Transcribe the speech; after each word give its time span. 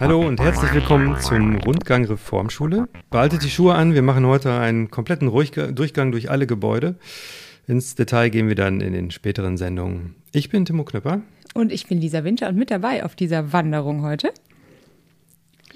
Hallo 0.00 0.20
und 0.26 0.40
herzlich 0.40 0.74
willkommen 0.74 1.16
zum 1.20 1.56
Rundgang 1.58 2.04
Reformschule. 2.04 2.88
Behaltet 3.10 3.44
die 3.44 3.50
Schuhe 3.50 3.74
an, 3.74 3.94
wir 3.94 4.02
machen 4.02 4.26
heute 4.26 4.52
einen 4.58 4.90
kompletten 4.90 5.30
Durchgang 5.30 6.10
durch 6.10 6.30
alle 6.30 6.46
Gebäude. 6.46 6.96
Ins 7.68 7.94
Detail 7.94 8.30
gehen 8.30 8.48
wir 8.48 8.56
dann 8.56 8.80
in 8.80 8.92
den 8.92 9.12
späteren 9.12 9.56
Sendungen. 9.56 10.16
Ich 10.32 10.48
bin 10.48 10.64
Timo 10.64 10.84
Knöpper. 10.84 11.20
Und 11.54 11.70
ich 11.70 11.86
bin 11.86 12.00
Lisa 12.00 12.24
Winter 12.24 12.48
und 12.48 12.56
mit 12.56 12.70
dabei 12.70 13.04
auf 13.04 13.14
dieser 13.14 13.52
Wanderung 13.52 14.02
heute. 14.02 14.32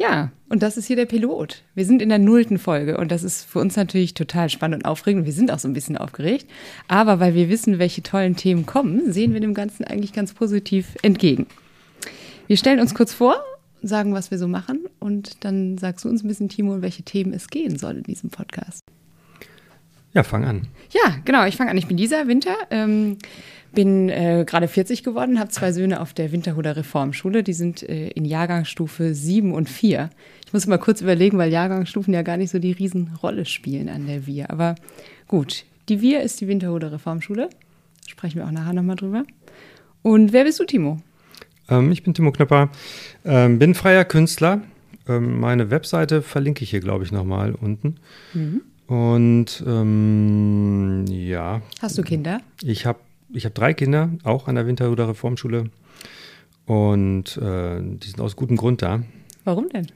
Ja, 0.08 0.30
und 0.48 0.62
das 0.62 0.76
ist 0.76 0.86
hier 0.86 0.96
der 0.96 1.06
Pilot. 1.06 1.62
Wir 1.74 1.84
sind 1.84 2.00
in 2.00 2.08
der 2.08 2.18
nullten 2.18 2.58
Folge 2.58 2.96
und 2.96 3.10
das 3.10 3.24
ist 3.24 3.44
für 3.44 3.58
uns 3.58 3.76
natürlich 3.76 4.14
total 4.14 4.48
spannend 4.48 4.84
und 4.84 4.88
aufregend. 4.88 5.26
Wir 5.26 5.32
sind 5.32 5.50
auch 5.50 5.58
so 5.58 5.66
ein 5.66 5.72
bisschen 5.72 5.98
aufgeregt. 5.98 6.46
Aber 6.86 7.18
weil 7.18 7.34
wir 7.34 7.48
wissen, 7.48 7.78
welche 7.78 8.02
tollen 8.02 8.36
Themen 8.36 8.66
kommen, 8.66 9.12
sehen 9.12 9.32
wir 9.32 9.40
dem 9.40 9.54
Ganzen 9.54 9.84
eigentlich 9.84 10.12
ganz 10.12 10.32
positiv 10.32 10.94
entgegen. 11.02 11.46
Wir 12.46 12.56
stellen 12.56 12.78
uns 12.78 12.94
kurz 12.94 13.12
vor, 13.12 13.42
sagen, 13.82 14.14
was 14.14 14.30
wir 14.30 14.38
so 14.38 14.46
machen 14.46 14.80
und 15.00 15.44
dann 15.44 15.78
sagst 15.78 16.04
du 16.04 16.08
uns 16.08 16.22
ein 16.22 16.28
bisschen, 16.28 16.48
Timo, 16.48 16.80
welche 16.82 17.02
Themen 17.02 17.32
es 17.32 17.48
gehen 17.48 17.76
soll 17.76 17.96
in 17.96 18.04
diesem 18.04 18.30
Podcast. 18.30 18.84
Ja, 20.14 20.22
fang 20.22 20.44
an. 20.44 20.68
Ja, 20.92 21.16
genau, 21.24 21.44
ich 21.44 21.56
fange 21.56 21.70
an. 21.70 21.76
Ich 21.76 21.88
bin 21.88 21.98
Lisa 21.98 22.26
Winter. 22.26 22.54
Ähm, 22.70 23.18
bin 23.72 24.08
äh, 24.08 24.44
gerade 24.46 24.68
40 24.68 25.02
geworden, 25.02 25.38
habe 25.38 25.50
zwei 25.50 25.72
Söhne 25.72 26.00
auf 26.00 26.14
der 26.14 26.32
Winterhuder 26.32 26.76
Reformschule. 26.76 27.42
Die 27.42 27.52
sind 27.52 27.82
äh, 27.82 28.08
in 28.08 28.24
Jahrgangsstufe 28.24 29.14
7 29.14 29.52
und 29.52 29.68
4. 29.68 30.10
Ich 30.46 30.52
muss 30.52 30.66
mal 30.66 30.78
kurz 30.78 31.00
überlegen, 31.00 31.38
weil 31.38 31.52
Jahrgangsstufen 31.52 32.14
ja 32.14 32.22
gar 32.22 32.36
nicht 32.36 32.50
so 32.50 32.58
die 32.58 32.72
Riesenrolle 32.72 33.44
spielen 33.44 33.88
an 33.88 34.06
der 34.06 34.26
Wir. 34.26 34.50
Aber 34.50 34.74
gut, 35.28 35.64
die 35.88 36.00
Wir 36.00 36.22
ist 36.22 36.40
die 36.40 36.48
Winterhuder 36.48 36.92
Reformschule. 36.92 37.50
Sprechen 38.06 38.38
wir 38.38 38.46
auch 38.46 38.52
nachher 38.52 38.72
nochmal 38.72 38.96
drüber. 38.96 39.24
Und 40.02 40.32
wer 40.32 40.44
bist 40.44 40.60
du, 40.60 40.64
Timo? 40.64 40.98
Ähm, 41.68 41.90
ich 41.92 42.02
bin 42.02 42.14
Timo 42.14 42.32
Knöpper, 42.32 42.70
ähm, 43.24 43.58
bin 43.58 43.74
freier 43.74 44.04
Künstler. 44.04 44.62
Ähm, 45.08 45.40
meine 45.40 45.70
Webseite 45.70 46.22
verlinke 46.22 46.62
ich 46.64 46.70
hier, 46.70 46.80
glaube 46.80 47.04
ich, 47.04 47.12
nochmal 47.12 47.54
unten. 47.54 47.96
Mhm. 48.34 48.62
Und 48.86 49.64
ähm, 49.66 51.04
ja. 51.08 51.60
Hast 51.82 51.98
du 51.98 52.02
Kinder? 52.02 52.40
Ich 52.62 52.86
habe 52.86 53.00
ich 53.32 53.44
habe 53.44 53.54
drei 53.54 53.74
Kinder, 53.74 54.10
auch 54.24 54.48
an 54.48 54.54
der 54.54 54.66
Winterhuder 54.66 55.08
Reformschule. 55.08 55.70
Und 56.66 57.36
äh, 57.36 57.80
die 57.80 58.08
sind 58.08 58.20
aus 58.20 58.36
gutem 58.36 58.56
Grund 58.56 58.82
da. 58.82 59.02
Warum 59.44 59.68
denn? 59.68 59.86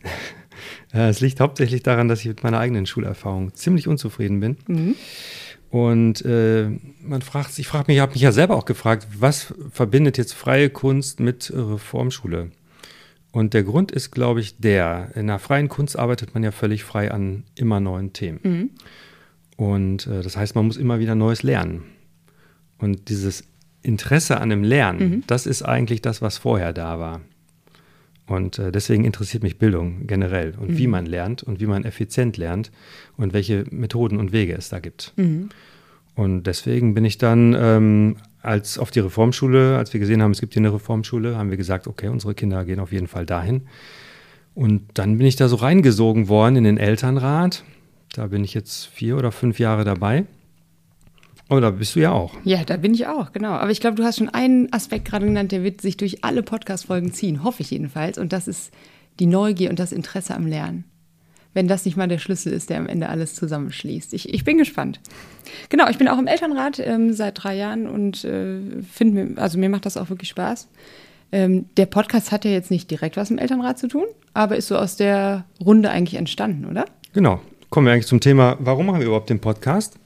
es 0.93 1.21
liegt 1.21 1.41
hauptsächlich 1.41 1.83
daran, 1.83 2.09
dass 2.09 2.21
ich 2.21 2.27
mit 2.27 2.43
meiner 2.43 2.59
eigenen 2.59 2.87
Schulerfahrung 2.87 3.55
ziemlich 3.55 3.89
unzufrieden 3.89 4.41
bin. 4.41 4.57
Mhm. 4.69 4.95
Und 5.71 6.25
äh, 6.25 6.69
man 7.01 7.23
fragt, 7.23 7.59
ich 7.59 7.69
frage 7.69 7.85
mich, 7.89 7.97
ich 7.97 8.01
habe 8.01 8.13
mich 8.13 8.23
ja 8.23 8.33
selber 8.33 8.57
auch 8.57 8.65
gefragt, 8.65 9.07
was 9.19 9.55
verbindet 9.71 10.19
jetzt 10.19 10.33
freie 10.33 10.69
Kunst 10.69 11.21
mit 11.21 11.53
Reformschule? 11.55 12.51
Und 13.33 13.55
der 13.55 13.63
Grund 13.63 13.93
ist, 13.93 14.11
glaube 14.11 14.41
ich, 14.41 14.59
der, 14.59 15.11
in 15.15 15.29
der 15.29 15.39
freien 15.39 15.69
Kunst 15.69 15.97
arbeitet 15.97 16.35
man 16.35 16.43
ja 16.43 16.51
völlig 16.51 16.83
frei 16.83 17.13
an 17.13 17.45
immer 17.55 17.79
neuen 17.79 18.13
Themen. 18.13 18.41
Mhm. 18.43 18.71
Und 19.57 20.07
äh, 20.09 20.23
das 20.23 20.37
heißt, 20.37 20.57
man 20.57 20.67
muss 20.67 20.77
immer 20.77 20.99
wieder 20.99 21.15
Neues 21.15 21.45
lernen. 21.45 21.85
Und 22.81 23.09
dieses 23.09 23.45
Interesse 23.83 24.41
an 24.41 24.51
dem 24.51 24.63
Lernen, 24.63 25.11
mhm. 25.11 25.23
das 25.27 25.47
ist 25.47 25.63
eigentlich 25.63 26.03
das, 26.03 26.23
was 26.23 26.39
vorher 26.39 26.73
da 26.73 26.99
war. 26.99 27.21
Und 28.27 28.59
äh, 28.59 28.71
deswegen 28.71 29.05
interessiert 29.05 29.43
mich 29.43 29.59
Bildung 29.59 30.07
generell 30.07 30.55
und 30.59 30.71
mhm. 30.71 30.79
wie 30.79 30.87
man 30.87 31.07
lernt 31.07 31.43
und 31.43 31.61
wie 31.61 31.67
man 31.67 31.85
effizient 31.85 32.37
lernt 32.37 32.71
und 33.17 33.33
welche 33.33 33.65
Methoden 33.71 34.19
und 34.19 34.33
Wege 34.33 34.55
es 34.55 34.69
da 34.69 34.79
gibt. 34.79 35.13
Mhm. 35.17 35.49
Und 36.15 36.45
deswegen 36.45 36.95
bin 36.95 37.05
ich 37.05 37.19
dann 37.19 37.57
ähm, 37.59 38.17
als 38.43 38.79
auf 38.79 38.91
die 38.91 39.01
Reformschule, 39.01 39.77
als 39.77 39.93
wir 39.93 40.01
gesehen 40.01 40.23
haben, 40.23 40.31
es 40.31 40.41
gibt 40.41 40.55
hier 40.55 40.61
eine 40.61 40.73
Reformschule, 40.73 41.37
haben 41.37 41.51
wir 41.51 41.57
gesagt, 41.57 41.87
okay, 41.87 42.09
unsere 42.09 42.35
Kinder 42.35 42.65
gehen 42.65 42.79
auf 42.79 42.93
jeden 42.93 43.09
Fall 43.09 43.27
dahin. 43.27 43.63
Und 44.55 44.83
dann 44.95 45.19
bin 45.19 45.27
ich 45.27 45.37
da 45.37 45.49
so 45.49 45.57
reingesogen 45.57 46.29
worden 46.29 46.57
in 46.57 46.65
den 46.65 46.79
Elternrat. 46.79 47.65
Da 48.13 48.27
bin 48.29 48.45
ich 48.45 48.55
jetzt 48.55 48.87
vier 48.87 49.17
oder 49.17 49.33
fünf 49.33 49.59
Jahre 49.59 49.85
dabei. 49.85 50.25
Oh, 51.51 51.59
da 51.59 51.71
bist 51.71 51.97
du 51.97 52.01
ja 52.01 52.13
auch. 52.13 52.35
Ja, 52.45 52.63
da 52.65 52.77
bin 52.77 52.95
ich 52.95 53.09
auch, 53.09 53.33
genau. 53.33 53.51
Aber 53.51 53.73
ich 53.73 53.81
glaube, 53.81 53.97
du 53.97 54.05
hast 54.05 54.19
schon 54.19 54.29
einen 54.29 54.73
Aspekt 54.73 55.05
gerade 55.05 55.27
genannt, 55.27 55.51
der 55.51 55.65
wird 55.65 55.81
sich 55.81 55.97
durch 55.97 56.23
alle 56.25 56.45
Podcast-Folgen 56.45 57.13
ziehen, 57.13 57.43
hoffe 57.43 57.63
ich 57.63 57.73
jedenfalls. 57.73 58.19
Und 58.19 58.33
das 58.33 58.47
ist 58.47 58.73
die 59.19 59.27
Neugier 59.27 59.69
und 59.69 59.81
das 59.81 59.91
Interesse 59.91 60.35
am 60.37 60.47
Lernen. 60.47 60.85
Wenn 61.53 61.67
das 61.67 61.85
nicht 61.85 61.97
mal 61.97 62.07
der 62.07 62.19
Schlüssel 62.19 62.53
ist, 62.53 62.71
der 62.71 62.79
am 62.79 62.87
Ende 62.87 63.09
alles 63.09 63.35
zusammenschließt. 63.35 64.15
Ich, 64.15 64.33
ich 64.33 64.45
bin 64.45 64.59
gespannt. 64.59 65.01
Genau, 65.71 65.89
ich 65.89 65.99
bin 65.99 66.07
auch 66.07 66.21
im 66.21 66.29
Elternrat 66.29 66.79
ähm, 66.79 67.13
seit 67.13 67.43
drei 67.43 67.57
Jahren 67.57 67.89
und 67.89 68.25
äh, 68.25 68.61
finde 68.89 69.25
mir, 69.25 69.43
also 69.43 69.59
mir 69.59 69.69
macht 69.69 69.87
das 69.87 69.97
auch 69.97 70.09
wirklich 70.09 70.31
Spaß. 70.31 70.69
Ähm, 71.33 71.67
der 71.77 71.87
Podcast 71.87 72.31
hat 72.31 72.45
ja 72.45 72.53
jetzt 72.53 72.71
nicht 72.71 72.89
direkt 72.89 73.17
was 73.17 73.31
mit 73.31 73.41
dem 73.41 73.43
Elternrat 73.43 73.81
zu 73.81 73.89
tun, 73.89 74.05
aber 74.35 74.55
ist 74.55 74.69
so 74.69 74.77
aus 74.77 74.95
der 74.95 75.45
Runde 75.61 75.91
eigentlich 75.91 76.19
entstanden, 76.19 76.67
oder? 76.67 76.85
Genau. 77.13 77.41
Kommen 77.71 77.87
wir 77.87 77.93
eigentlich 77.93 78.07
zum 78.07 78.21
Thema, 78.21 78.57
warum 78.61 78.87
machen 78.87 79.01
wir 79.01 79.07
überhaupt 79.07 79.31
den 79.31 79.41
Podcast? 79.41 79.99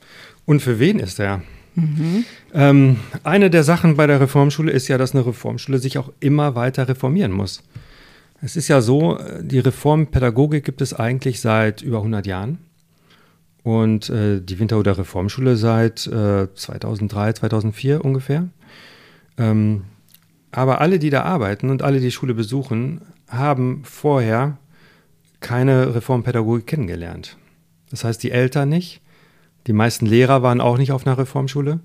Und 0.47 0.61
für 0.61 0.79
wen 0.79 0.99
ist 0.99 1.19
er? 1.21 1.43
Mhm. 1.75 2.25
Ähm, 2.53 2.97
eine 3.25 3.51
der 3.51 3.65
Sachen 3.65 3.97
bei 3.97 4.07
der 4.07 4.21
Reformschule 4.21 4.71
ist 4.71 4.89
ja, 4.89 4.99
dass 4.99 5.15
eine 5.15 5.27
Reformschule 5.27 5.79
sich 5.79 5.99
auch 5.99 6.13
immer 6.21 6.55
weiter 6.55 6.89
reformieren 6.89 7.33
muss. 7.33 7.63
Es 8.41 8.57
ist 8.57 8.69
ja 8.69 8.81
so, 8.81 9.19
die 9.41 9.59
Reformpädagogik 9.59 10.65
gibt 10.65 10.83
es 10.83 10.93
eigentlich 10.93 11.41
seit 11.41 11.83
über 11.83 11.99
100 11.99 12.27
Jahren 12.27 12.59
und 13.63 14.11
äh, 14.11 14.41
die 14.41 14.59
Winterhuder 14.59 14.99
Reformschule 14.99 15.57
seit 15.57 16.07
äh, 16.07 16.55
2003, 16.55 17.33
2004 17.33 18.05
ungefähr. 18.05 18.49
Ähm, 19.39 19.85
aber 20.53 20.81
alle, 20.81 20.99
die 20.99 21.11
da 21.11 21.23
arbeiten 21.23 21.71
und 21.71 21.83
alle, 21.83 21.99
die 21.99 22.05
die 22.07 22.13
Schule 22.13 22.35
besuchen, 22.35 23.01
haben 23.29 23.83
vorher 23.85 24.59
keine 25.41 25.95
Reformpädagogik 25.95 26.67
kennengelernt. 26.67 27.37
Das 27.91 28.05
heißt, 28.05 28.23
die 28.23 28.31
Eltern 28.31 28.69
nicht, 28.69 29.01
die 29.67 29.73
meisten 29.73 30.07
Lehrer 30.07 30.43
waren 30.43 30.61
auch 30.61 30.79
nicht 30.79 30.93
auf 30.93 31.07
einer 31.07 31.19
Reformschule. 31.19 31.81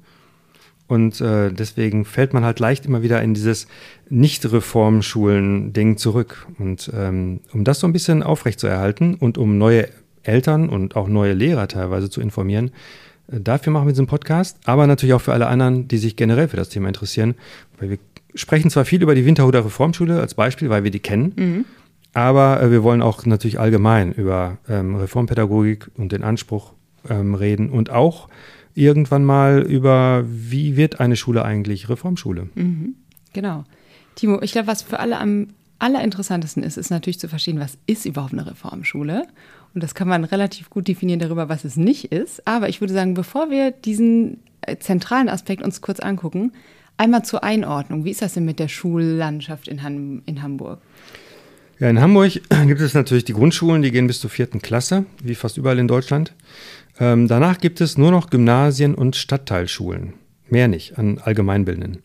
Und 0.87 1.21
äh, 1.21 1.51
deswegen 1.53 2.03
fällt 2.03 2.33
man 2.33 2.43
halt 2.43 2.59
leicht 2.59 2.87
immer 2.87 3.03
wieder 3.03 3.21
in 3.21 3.35
dieses 3.35 3.67
Nicht-Reformschulen-Ding 4.09 5.97
zurück. 5.97 6.47
Und 6.57 6.91
ähm, 6.95 7.41
um 7.53 7.63
das 7.63 7.79
so 7.79 7.87
ein 7.87 7.93
bisschen 7.93 8.23
aufrechtzuerhalten 8.23 9.13
und 9.13 9.37
um 9.37 9.59
neue 9.59 9.87
Eltern 10.23 10.67
und 10.67 10.95
auch 10.95 11.07
neue 11.07 11.33
Lehrer 11.33 11.67
teilweise 11.67 12.09
zu 12.09 12.21
informieren, 12.21 12.71
äh, 13.31 13.39
dafür 13.39 13.71
machen 13.71 13.85
wir 13.85 13.91
diesen 13.91 14.07
Podcast, 14.07 14.57
aber 14.65 14.87
natürlich 14.87 15.13
auch 15.13 15.21
für 15.21 15.33
alle 15.33 15.45
anderen, 15.45 15.87
die 15.87 15.99
sich 15.99 16.15
generell 16.15 16.47
für 16.47 16.57
das 16.57 16.69
Thema 16.69 16.87
interessieren. 16.87 17.35
Weil 17.77 17.91
wir 17.91 17.97
sprechen 18.33 18.71
zwar 18.71 18.83
viel 18.83 19.03
über 19.03 19.13
die 19.13 19.25
Winterhuder 19.27 19.63
Reformschule 19.63 20.19
als 20.19 20.33
Beispiel, 20.33 20.71
weil 20.71 20.83
wir 20.83 20.91
die 20.91 20.99
kennen, 20.99 21.33
mhm. 21.35 21.65
aber 22.13 22.63
äh, 22.63 22.71
wir 22.71 22.81
wollen 22.81 23.03
auch 23.03 23.27
natürlich 23.27 23.59
allgemein 23.59 24.11
über 24.11 24.57
ähm, 24.67 24.95
Reformpädagogik 24.95 25.91
und 25.97 26.11
den 26.11 26.23
Anspruch 26.23 26.73
ähm, 27.09 27.35
reden 27.35 27.69
und 27.69 27.89
auch 27.89 28.29
irgendwann 28.75 29.25
mal 29.25 29.61
über, 29.61 30.23
wie 30.27 30.77
wird 30.77 30.99
eine 30.99 31.15
Schule 31.15 31.43
eigentlich 31.43 31.89
Reformschule. 31.89 32.49
Mhm. 32.55 32.95
Genau. 33.33 33.63
Timo, 34.15 34.41
ich 34.41 34.51
glaube, 34.51 34.67
was 34.67 34.81
für 34.81 34.99
alle 34.99 35.19
am 35.19 35.47
allerinteressantesten 35.79 36.61
ist, 36.63 36.77
ist 36.77 36.89
natürlich 36.89 37.19
zu 37.19 37.29
verstehen, 37.29 37.59
was 37.59 37.77
ist 37.87 38.05
überhaupt 38.05 38.33
eine 38.33 38.45
Reformschule. 38.45 39.27
Und 39.73 39.83
das 39.83 39.95
kann 39.95 40.07
man 40.07 40.23
relativ 40.23 40.69
gut 40.69 40.87
definieren 40.87 41.19
darüber, 41.19 41.47
was 41.47 41.63
es 41.63 41.77
nicht 41.77 42.11
ist. 42.11 42.45
Aber 42.47 42.69
ich 42.69 42.81
würde 42.81 42.93
sagen, 42.93 43.13
bevor 43.13 43.49
wir 43.49 43.71
diesen 43.71 44.39
äh, 44.61 44.77
zentralen 44.77 45.29
Aspekt 45.29 45.63
uns 45.63 45.81
kurz 45.81 45.99
angucken, 45.99 46.51
einmal 46.97 47.23
zur 47.23 47.43
Einordnung. 47.43 48.03
Wie 48.03 48.11
ist 48.11 48.21
das 48.21 48.33
denn 48.33 48.45
mit 48.45 48.59
der 48.59 48.67
Schullandschaft 48.67 49.67
in, 49.67 49.83
Han 49.83 50.21
in 50.25 50.41
Hamburg? 50.41 50.81
Ja, 51.79 51.89
in 51.89 52.01
Hamburg 52.01 52.41
gibt 52.67 52.81
es 52.81 52.93
natürlich 52.93 53.23
die 53.23 53.33
Grundschulen, 53.33 53.81
die 53.81 53.91
gehen 53.91 54.07
bis 54.07 54.19
zur 54.19 54.29
vierten 54.29 54.61
Klasse, 54.61 55.05
wie 55.23 55.35
fast 55.35 55.57
überall 55.57 55.79
in 55.79 55.87
Deutschland. 55.87 56.33
Ähm, 56.99 57.27
danach 57.27 57.59
gibt 57.59 57.79
es 57.79 57.97
nur 57.97 58.11
noch 58.11 58.29
Gymnasien 58.29 58.95
und 58.95 59.15
Stadtteilschulen. 59.15 60.13
Mehr 60.49 60.67
nicht 60.67 60.97
an 60.97 61.19
allgemeinbildenden. 61.19 62.03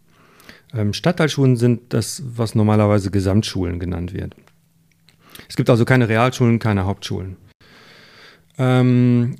Ähm, 0.72 0.92
Stadtteilschulen 0.92 1.56
sind 1.56 1.92
das, 1.92 2.22
was 2.24 2.54
normalerweise 2.54 3.10
Gesamtschulen 3.10 3.80
genannt 3.80 4.14
wird. 4.14 4.36
Es 5.48 5.56
gibt 5.56 5.68
also 5.68 5.84
keine 5.84 6.08
Realschulen, 6.08 6.60
keine 6.60 6.86
Hauptschulen. 6.86 7.36
Ähm, 8.58 9.36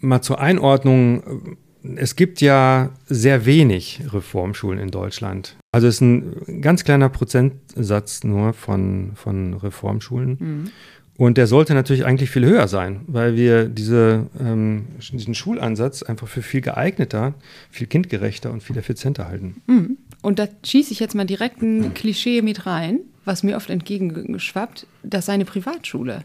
mal 0.00 0.22
zur 0.22 0.40
Einordnung. 0.40 1.56
Es 1.96 2.16
gibt 2.16 2.40
ja 2.40 2.90
sehr 3.06 3.46
wenig 3.46 4.00
Reformschulen 4.12 4.78
in 4.78 4.90
Deutschland. 4.90 5.56
Also 5.72 5.86
es 5.86 5.96
ist 5.96 6.00
ein 6.00 6.60
ganz 6.62 6.84
kleiner 6.84 7.08
Prozentsatz 7.08 8.24
nur 8.24 8.52
von, 8.52 9.12
von 9.14 9.54
Reformschulen. 9.54 10.36
Mhm. 10.38 10.70
Und 11.18 11.38
der 11.38 11.46
sollte 11.46 11.72
natürlich 11.72 12.04
eigentlich 12.04 12.30
viel 12.30 12.44
höher 12.44 12.68
sein, 12.68 13.00
weil 13.06 13.36
wir 13.36 13.68
diese, 13.68 14.26
ähm, 14.38 14.86
diesen 15.12 15.34
Schulansatz 15.34 16.02
einfach 16.02 16.28
für 16.28 16.42
viel 16.42 16.60
geeigneter, 16.60 17.34
viel 17.70 17.86
kindgerechter 17.86 18.52
und 18.52 18.62
viel 18.62 18.76
effizienter 18.76 19.26
halten. 19.28 19.62
Mhm. 19.66 19.96
Und 20.20 20.38
da 20.38 20.46
schieße 20.64 20.92
ich 20.92 21.00
jetzt 21.00 21.14
mal 21.14 21.24
direkt 21.24 21.62
ein 21.62 21.94
Klischee 21.94 22.42
mit 22.42 22.66
rein, 22.66 23.00
was 23.24 23.42
mir 23.42 23.56
oft 23.56 23.70
entgegengeschwappt, 23.70 24.86
das 25.02 25.26
sei 25.26 25.34
eine 25.34 25.44
Privatschule. 25.44 26.24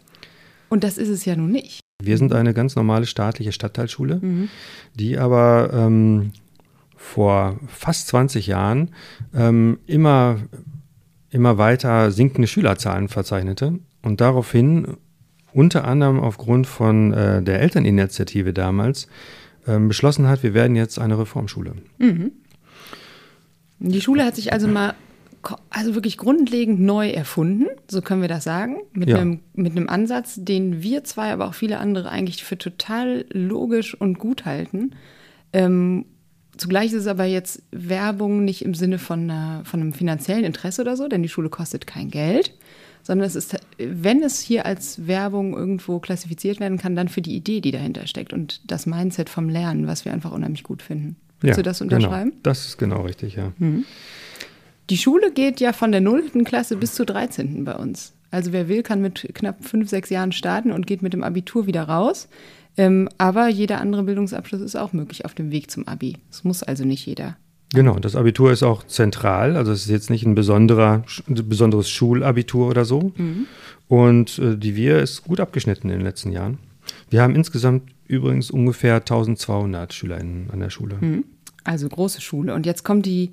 Und 0.69 0.83
das 0.83 0.97
ist 0.97 1.09
es 1.09 1.25
ja 1.25 1.35
nun 1.35 1.51
nicht. 1.51 1.80
Wir 2.03 2.17
sind 2.17 2.33
eine 2.33 2.53
ganz 2.53 2.75
normale 2.75 3.05
staatliche 3.05 3.51
Stadtteilschule, 3.51 4.19
mhm. 4.21 4.49
die 4.95 5.17
aber 5.17 5.71
ähm, 5.73 6.31
vor 6.95 7.59
fast 7.67 8.07
20 8.07 8.47
Jahren 8.47 8.91
ähm, 9.33 9.79
immer, 9.87 10.37
immer 11.29 11.57
weiter 11.57 12.11
sinkende 12.11 12.47
Schülerzahlen 12.47 13.07
verzeichnete 13.07 13.79
und 14.01 14.21
daraufhin 14.21 14.97
unter 15.53 15.85
anderem 15.85 16.19
aufgrund 16.19 16.67
von 16.67 17.13
äh, 17.13 17.41
der 17.41 17.61
Elterninitiative 17.61 18.53
damals 18.53 19.07
ähm, 19.67 19.87
beschlossen 19.87 20.27
hat, 20.27 20.43
wir 20.43 20.53
werden 20.53 20.75
jetzt 20.75 20.99
eine 20.99 21.17
Reformschule. 21.19 21.73
Mhm. 21.97 22.31
Die 23.79 24.01
Schule 24.01 24.23
hat 24.23 24.35
sich 24.35 24.53
also 24.53 24.67
mal 24.67 24.93
also 25.69 25.95
wirklich 25.95 26.17
grundlegend 26.17 26.79
neu 26.79 27.09
erfunden, 27.09 27.67
so 27.89 28.01
können 28.01 28.21
wir 28.21 28.29
das 28.29 28.43
sagen, 28.43 28.77
mit, 28.93 29.09
ja. 29.09 29.17
einem, 29.17 29.39
mit 29.53 29.75
einem 29.75 29.89
Ansatz, 29.89 30.35
den 30.37 30.81
wir 30.83 31.03
zwei, 31.03 31.31
aber 31.31 31.47
auch 31.47 31.53
viele 31.53 31.79
andere 31.79 32.09
eigentlich 32.09 32.43
für 32.43 32.57
total 32.57 33.25
logisch 33.31 33.93
und 33.93 34.19
gut 34.19 34.45
halten. 34.45 34.91
Ähm, 35.53 36.05
zugleich 36.57 36.87
ist 36.87 37.01
es 37.01 37.07
aber 37.07 37.25
jetzt 37.25 37.63
Werbung 37.71 38.45
nicht 38.45 38.63
im 38.63 38.73
Sinne 38.73 38.99
von, 38.99 39.29
einer, 39.29 39.65
von 39.65 39.81
einem 39.81 39.93
finanziellen 39.93 40.43
Interesse 40.43 40.81
oder 40.81 40.95
so, 40.95 41.07
denn 41.07 41.23
die 41.23 41.29
Schule 41.29 41.49
kostet 41.49 41.87
kein 41.87 42.09
Geld, 42.09 42.53
sondern 43.03 43.27
es 43.27 43.35
ist, 43.35 43.55
wenn 43.77 44.21
es 44.21 44.41
hier 44.41 44.65
als 44.65 45.07
Werbung 45.07 45.53
irgendwo 45.53 45.99
klassifiziert 45.99 46.59
werden 46.59 46.77
kann, 46.77 46.95
dann 46.95 47.07
für 47.07 47.21
die 47.21 47.35
Idee, 47.35 47.61
die 47.61 47.71
dahinter 47.71 48.05
steckt 48.05 48.31
und 48.31 48.61
das 48.69 48.85
Mindset 48.85 49.29
vom 49.29 49.49
Lernen, 49.49 49.87
was 49.87 50.05
wir 50.05 50.13
einfach 50.13 50.31
unheimlich 50.31 50.63
gut 50.63 50.81
finden. 50.81 51.15
Willst 51.39 51.57
ja, 51.57 51.63
du 51.63 51.67
das 51.67 51.79
genau. 51.79 51.95
unterschreiben? 51.95 52.29
Genau. 52.29 52.41
Das 52.43 52.67
ist 52.67 52.77
genau 52.77 53.01
richtig, 53.01 53.35
ja. 53.35 53.51
Mhm. 53.57 53.85
Die 54.91 54.97
Schule 54.97 55.31
geht 55.31 55.61
ja 55.61 55.71
von 55.71 55.93
der 55.93 56.01
0. 56.01 56.43
Klasse 56.43 56.75
bis 56.75 56.95
zur 56.95 57.05
13. 57.05 57.63
bei 57.63 57.75
uns. 57.75 58.11
Also 58.29 58.51
wer 58.51 58.67
will, 58.67 58.83
kann 58.83 59.01
mit 59.01 59.25
knapp 59.33 59.63
fünf, 59.63 59.89
sechs 59.89 60.09
Jahren 60.09 60.33
starten 60.33 60.73
und 60.73 60.85
geht 60.85 61.01
mit 61.01 61.13
dem 61.13 61.23
Abitur 61.23 61.65
wieder 61.65 61.83
raus. 61.83 62.27
Ähm, 62.75 63.07
aber 63.17 63.47
jeder 63.47 63.79
andere 63.79 64.03
Bildungsabschluss 64.03 64.59
ist 64.59 64.75
auch 64.75 64.91
möglich 64.91 65.23
auf 65.23 65.33
dem 65.33 65.49
Weg 65.49 65.71
zum 65.71 65.87
Abi. 65.87 66.17
Es 66.29 66.43
muss 66.43 66.61
also 66.61 66.83
nicht 66.83 67.05
jeder. 67.05 67.37
Genau, 67.73 67.99
das 67.99 68.17
Abitur 68.17 68.51
ist 68.51 68.63
auch 68.63 68.83
zentral. 68.83 69.55
Also 69.55 69.71
es 69.71 69.83
ist 69.83 69.89
jetzt 69.89 70.09
nicht 70.09 70.25
ein 70.25 70.35
besonderer, 70.35 71.05
ein 71.29 71.35
besonderes 71.47 71.89
Schulabitur 71.89 72.67
oder 72.67 72.83
so. 72.83 73.13
Mhm. 73.15 73.47
Und 73.87 74.39
äh, 74.39 74.57
die 74.57 74.75
Wir 74.75 74.99
ist 74.99 75.23
gut 75.23 75.39
abgeschnitten 75.39 75.89
in 75.89 75.99
den 75.99 76.05
letzten 76.05 76.33
Jahren. 76.33 76.57
Wir 77.09 77.21
haben 77.21 77.35
insgesamt 77.35 77.83
übrigens 78.07 78.51
ungefähr 78.51 78.95
1200 78.95 79.93
SchülerInnen 79.93 80.49
an 80.51 80.59
der 80.59 80.69
Schule. 80.69 80.97
Mhm. 80.99 81.23
Also 81.63 81.87
große 81.87 82.19
Schule. 82.19 82.53
Und 82.53 82.65
jetzt 82.65 82.83
kommt 82.83 83.05
die 83.05 83.31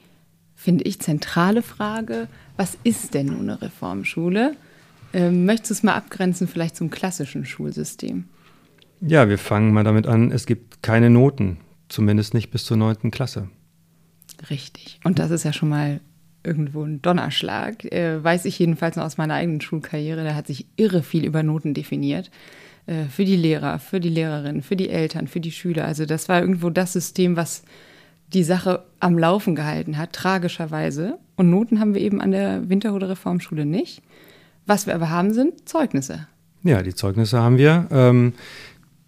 finde 0.58 0.84
ich, 0.84 0.98
zentrale 0.98 1.62
Frage, 1.62 2.26
was 2.56 2.76
ist 2.82 3.14
denn 3.14 3.26
nun 3.26 3.48
eine 3.48 3.62
Reformschule? 3.62 4.56
Ähm, 5.12 5.46
möchtest 5.46 5.70
du 5.70 5.74
es 5.74 5.82
mal 5.84 5.94
abgrenzen 5.94 6.48
vielleicht 6.48 6.76
zum 6.76 6.90
klassischen 6.90 7.44
Schulsystem? 7.44 8.24
Ja, 9.00 9.28
wir 9.28 9.38
fangen 9.38 9.72
mal 9.72 9.84
damit 9.84 10.08
an, 10.08 10.32
es 10.32 10.46
gibt 10.46 10.82
keine 10.82 11.10
Noten, 11.10 11.58
zumindest 11.88 12.34
nicht 12.34 12.50
bis 12.50 12.64
zur 12.64 12.76
neunten 12.76 13.12
Klasse. 13.12 13.48
Richtig. 14.50 14.98
Und 15.04 15.20
das 15.20 15.30
ist 15.30 15.44
ja 15.44 15.52
schon 15.52 15.68
mal 15.68 16.00
irgendwo 16.42 16.82
ein 16.82 17.00
Donnerschlag. 17.02 17.84
Äh, 17.84 18.22
weiß 18.22 18.44
ich 18.44 18.58
jedenfalls 18.58 18.96
noch 18.96 19.04
aus 19.04 19.16
meiner 19.16 19.34
eigenen 19.34 19.60
Schulkarriere, 19.60 20.24
da 20.24 20.34
hat 20.34 20.48
sich 20.48 20.66
irre 20.74 21.04
viel 21.04 21.24
über 21.24 21.44
Noten 21.44 21.72
definiert. 21.72 22.32
Äh, 22.86 23.04
für 23.04 23.24
die 23.24 23.36
Lehrer, 23.36 23.78
für 23.78 24.00
die 24.00 24.08
Lehrerinnen, 24.08 24.62
für 24.62 24.76
die 24.76 24.88
Eltern, 24.88 25.28
für 25.28 25.40
die 25.40 25.52
Schüler. 25.52 25.84
Also 25.84 26.04
das 26.04 26.28
war 26.28 26.40
irgendwo 26.40 26.68
das 26.68 26.94
System, 26.94 27.36
was 27.36 27.62
die 28.32 28.44
Sache 28.44 28.84
am 29.00 29.18
Laufen 29.18 29.54
gehalten 29.54 29.96
hat, 29.96 30.12
tragischerweise. 30.12 31.18
Und 31.36 31.50
Noten 31.50 31.80
haben 31.80 31.94
wir 31.94 32.00
eben 32.00 32.20
an 32.20 32.30
der 32.30 32.68
Winterhude 32.68 33.08
Reformschule 33.08 33.64
nicht. 33.64 34.02
Was 34.66 34.86
wir 34.86 34.94
aber 34.94 35.10
haben, 35.10 35.32
sind 35.32 35.68
Zeugnisse. 35.68 36.26
Ja, 36.62 36.82
die 36.82 36.94
Zeugnisse 36.94 37.40
haben 37.40 37.56
wir. 37.56 37.86
Ähm, 37.90 38.34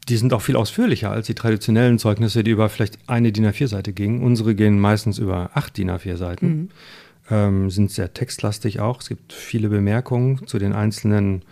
die 0.09 0.17
sind 0.17 0.33
auch 0.33 0.41
viel 0.41 0.57
ausführlicher 0.57 1.11
als 1.11 1.27
die 1.27 1.35
traditionellen 1.35 1.99
Zeugnisse, 1.99 2.43
die 2.43 2.51
über 2.51 2.69
vielleicht 2.69 2.99
eine 3.07 3.33
DIN 3.33 3.47
A4-Seite 3.47 3.93
gingen. 3.93 4.23
Unsere 4.23 4.55
gehen 4.55 4.81
meistens 4.81 5.19
über 5.19 5.51
acht 5.55 5.77
DIN 5.77 5.91
A4-Seiten, 5.91 6.49
mhm. 6.49 6.69
ähm, 7.31 7.71
sind 7.71 7.91
sehr 7.91 8.15
textlastig 8.15 8.81
auch. 8.81 9.01
Es 9.01 9.09
gibt 9.09 9.33
viele 9.33 9.69
Bemerkungen 9.69 10.47
zu 10.47 10.59
den 10.59 10.73
einzelnen 10.73 11.43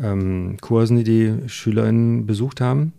ähm, 0.00 0.56
Kursen, 0.60 0.98
die 0.98 1.04
die 1.04 1.48
SchülerInnen 1.48 2.26
besucht 2.26 2.60
haben. 2.60 2.92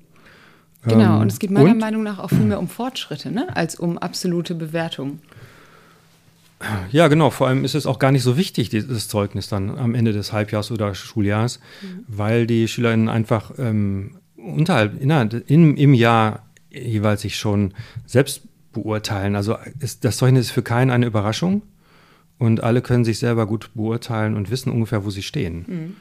Genau, 0.84 1.16
ähm, 1.16 1.22
und 1.22 1.32
es 1.32 1.40
geht 1.40 1.52
meiner 1.52 1.72
und? 1.72 1.80
Meinung 1.80 2.04
nach 2.04 2.20
auch 2.20 2.30
viel 2.30 2.40
mehr 2.40 2.60
um 2.60 2.68
Fortschritte, 2.68 3.32
ne, 3.32 3.48
als 3.56 3.76
um 3.76 3.98
absolute 3.98 4.56
Bewertung. 4.56 5.20
Ja, 6.92 7.08
genau. 7.08 7.30
Vor 7.30 7.48
allem 7.48 7.64
ist 7.64 7.76
es 7.76 7.86
auch 7.86 8.00
gar 8.00 8.12
nicht 8.12 8.24
so 8.24 8.36
wichtig, 8.36 8.70
dieses 8.70 9.08
Zeugnis 9.08 9.48
dann 9.48 9.78
am 9.78 9.96
Ende 9.96 10.12
des 10.12 10.34
Halbjahres 10.34 10.72
oder 10.72 10.94
Schuljahres, 10.94 11.60
mhm. 11.82 12.04
weil 12.08 12.48
die 12.48 12.68
SchülerInnen 12.68 13.08
einfach 13.08 13.52
ähm, 13.58 14.18
unterhalb, 14.36 15.02
innerhalb, 15.02 15.50
in, 15.50 15.78
im 15.78 15.94
Jahr 15.94 16.46
jeweils 16.70 17.22
sich 17.22 17.38
schon 17.38 17.74
selbst 18.06 18.42
beurteilen. 18.74 19.36
Also 19.36 19.58
ist, 19.80 20.04
das 20.04 20.18
Zeugnis 20.18 20.48
ist 20.48 20.52
für 20.52 20.62
keinen 20.62 20.92
eine 20.92 21.06
Überraschung 21.06 21.62
und 22.38 22.62
alle 22.62 22.82
können 22.82 23.06
sich 23.06 23.20
selber 23.20 23.48
gut 23.48 23.72
beurteilen 23.74 24.36
und 24.36 24.52
wissen 24.52 24.72
ungefähr, 24.72 25.06
wo 25.06 25.10
sie 25.10 25.24
stehen. 25.24 25.66
Mhm. 25.68 25.96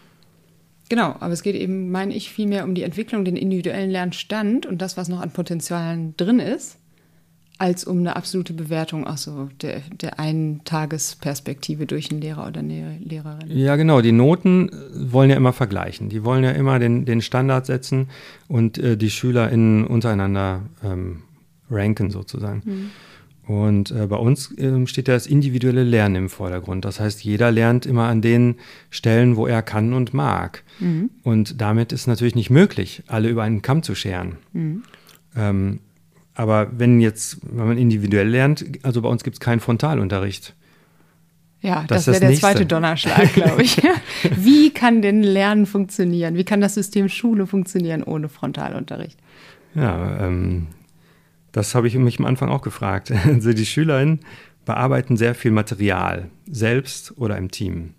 Genau, 0.89 1.15
aber 1.21 1.33
es 1.33 1.43
geht 1.43 1.55
eben, 1.55 1.91
meine 1.91 2.15
ich, 2.15 2.31
vielmehr 2.31 2.65
um 2.65 2.75
die 2.75 2.83
Entwicklung, 2.83 3.25
den 3.25 3.37
individuellen 3.37 3.91
Lernstand 3.91 4.67
und 4.67 4.81
das, 4.81 4.97
was 4.97 5.09
noch 5.09 5.21
an 5.21 5.31
Potenzialen 5.31 6.17
drin 6.17 6.39
ist, 6.39 6.79
als 7.59 7.85
um 7.85 7.99
eine 7.99 8.17
absolute 8.17 8.53
Bewertung 8.53 9.07
aus 9.07 9.25
so 9.25 9.49
der, 9.61 9.83
der 10.01 10.19
einen 10.19 10.65
Tagesperspektive 10.65 11.87
durch 11.87 12.11
einen 12.11 12.21
Lehrer 12.21 12.47
oder 12.47 12.61
eine 12.61 12.99
Lehrerin. 13.01 13.51
Ja, 13.51 13.77
genau. 13.77 14.01
Die 14.01 14.13
Noten 14.13 14.71
wollen 14.95 15.29
ja 15.29 15.37
immer 15.37 15.53
vergleichen. 15.53 16.09
Die 16.09 16.25
wollen 16.25 16.45
ja 16.45 16.53
immer 16.53 16.79
den, 16.79 17.05
den 17.05 17.21
Standard 17.21 17.67
setzen 17.67 18.09
und 18.47 18.79
äh, 18.79 18.97
die 18.97 19.11
SchülerInnen 19.11 19.85
untereinander 19.85 20.63
ähm, 20.85 21.23
ranken 21.69 22.11
sozusagen. 22.11 22.63
Mhm. 22.65 22.91
Und 23.49 23.93
äh, 23.93 24.07
bei 24.07 24.17
uns 24.17 24.53
äh, 24.59 24.87
steht 24.87 25.09
das 25.09 25.27
individuelle 25.27 25.83
Lernen 25.83 26.17
im 26.17 26.29
Vordergrund. 26.29 26.85
Das 26.85 27.01
heißt, 27.01 27.25
jeder 27.25 27.51
lernt 27.51 27.87
immer 27.87 28.07
an 28.07 28.21
den 28.21 28.57
Stellen, 28.91 29.37
wo 29.37 29.47
er 29.47 29.63
kann 29.63 29.95
und 29.95 30.13
mag. 30.13 30.65
Mhm. 30.81 31.09
Und 31.23 31.59
damit 31.59 31.91
ist 31.95 32.07
natürlich 32.07 32.35
nicht 32.35 32.51
möglich, 32.51 33.03
alle 33.07 33.31
über 33.31 33.45
einen 33.45 33.63
Kamm 33.63 33.83
zu 33.83 33.95
scheren. 33.95 34.37
Mhm. 34.53 34.83
Ähm, 35.35 35.81
aber 36.35 36.79
wenn 36.79 37.01
jetzt, 37.01 37.39
wenn 37.43 37.69
man 37.69 37.79
individuell 37.79 38.29
lernt, 38.29 38.67
also 38.83 39.01
bei 39.01 39.09
uns 39.09 39.25
gibt 39.25 39.37
es 39.37 39.41
keinen 39.41 39.61
Frontalunterricht. 39.61 40.55
Ja, 41.63 41.85
das, 41.89 42.05
das 42.05 42.09
wäre 42.09 42.21
der 42.21 42.29
nächste. 42.29 42.47
zweite 42.47 42.67
Donnerschlag, 42.67 43.33
glaube 43.33 43.63
ich. 43.63 43.81
Wie 44.37 44.75
kann 44.75 45.01
denn 45.01 45.23
Lernen 45.23 45.65
funktionieren? 45.65 46.35
Wie 46.35 46.45
kann 46.45 46.61
das 46.61 46.75
System 46.75 47.09
Schule 47.09 47.47
funktionieren 47.47 48.03
ohne 48.03 48.29
Frontalunterricht? 48.29 49.19
Ja, 49.75 50.27
ähm, 50.27 50.67
das 51.59 51.75
habe 51.75 51.89
ich 51.89 51.97
mich 51.97 52.21
am 52.21 52.25
Anfang 52.25 52.49
auch 52.49 52.63
gefragt. 52.63 53.13
Also 53.27 53.53
die 53.53 53.67
SchülerInnen 53.67 54.21
bearbeiten 54.65 55.17
sehr 55.17 55.35
viel 55.35 55.51
Material, 55.51 56.31
selbst 56.49 57.19
oder 57.19 57.37
im 57.37 57.51
Team. 57.51 57.95